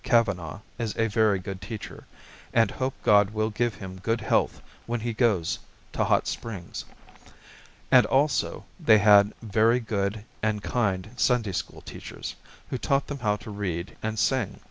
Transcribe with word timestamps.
Kavanagh 0.03 0.61
is 0.79 0.97
a 0.97 1.05
very 1.05 1.37
good 1.37 1.61
teacher, 1.61 2.07
and 2.55 2.71
hope 2.71 2.95
God 3.03 3.29
will 3.29 3.51
give 3.51 3.75
him 3.75 3.99
good 4.01 4.19
health 4.19 4.59
when 4.87 5.01
he 5.01 5.13
goes 5.13 5.59
to 5.93 6.03
Hot 6.03 6.25
Springs. 6.25 6.85
And 7.91 8.07
also, 8.07 8.65
they 8.79 8.97
had 8.97 9.31
very 9.43 9.79
good 9.79 10.25
and 10.41 10.63
kind 10.63 11.11
Sunday 11.17 11.51
school 11.51 11.81
teachers, 11.81 12.35
who 12.71 12.79
taught 12.79 13.05
them 13.05 13.19
how 13.19 13.35
to 13.35 13.51
read 13.51 13.95
and 14.01 14.17
sing. 14.17 14.59